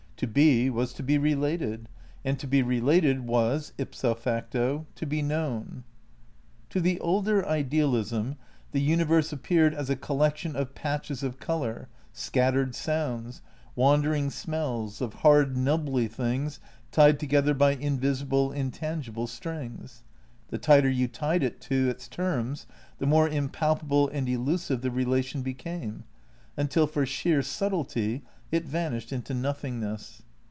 [0.17, 1.89] To be was to be related,
[2.23, 5.83] and to be related was, ipso facto, to be known.
[6.69, 8.35] To the older idealism,
[8.71, 13.41] the universe appeared as a collection of patches of colour, scattered sounds,
[13.75, 16.59] wan dering smells, of hard nubbly things
[16.91, 20.03] tied together by invisible, intangible strings.
[20.49, 22.67] The tighter you tied it to its terms
[22.99, 26.03] the more impalpable and elusive the relation became,
[26.57, 28.21] until for sheer subtlety
[28.51, 30.23] it vanished into nothingness.